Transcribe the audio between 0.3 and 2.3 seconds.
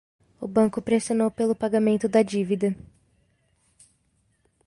O banco pressionou pelo pagamento da